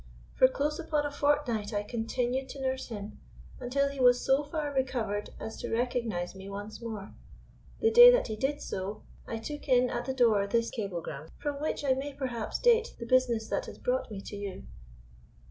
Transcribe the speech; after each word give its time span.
"For 0.33 0.47
close 0.47 0.79
upon 0.79 1.05
a 1.05 1.11
fortnight 1.11 1.73
I 1.75 1.83
continued 1.83 2.49
to 2.49 2.59
nurse 2.59 2.87
him, 2.87 3.19
until 3.59 3.87
he 3.87 3.99
was 3.99 4.19
so 4.25 4.43
far 4.43 4.73
recovered 4.73 5.29
as 5.39 5.57
to 5.57 5.71
recognize 5.71 6.33
me 6.33 6.49
once 6.49 6.81
more. 6.81 7.13
The 7.81 7.91
day 7.91 8.09
that 8.09 8.25
he 8.25 8.35
did 8.35 8.63
so 8.63 9.03
I 9.27 9.37
took 9.37 9.69
in 9.69 9.91
at 9.91 10.05
the 10.05 10.15
door 10.15 10.47
this 10.47 10.71
cablegram, 10.71 11.27
from 11.37 11.61
which 11.61 11.85
I 11.85 11.93
may 11.93 12.13
perhaps 12.13 12.57
date 12.57 12.95
the 12.97 13.05
business 13.05 13.47
that 13.49 13.67
has 13.67 13.77
brought 13.77 14.09
me 14.09 14.21
to 14.21 14.35
you." 14.35 14.63